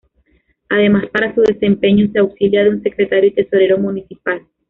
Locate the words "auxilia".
2.17-2.63